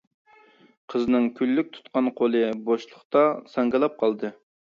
قىزنىڭ 0.93 1.27
كۈنلۈك 1.39 1.69
تۇتقان 1.75 2.09
قولى 2.21 2.41
بوشلۇقتا 2.71 3.23
ساڭگىلاپ 3.55 4.03
قالدى. 4.03 4.35